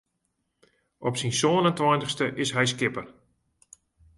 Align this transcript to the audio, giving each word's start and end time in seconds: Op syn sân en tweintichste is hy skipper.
Op 1.07 1.15
syn 1.19 1.33
sân 1.39 1.65
en 1.69 1.75
tweintichste 1.77 2.25
is 2.43 2.49
hy 2.55 2.65
skipper. 2.71 3.05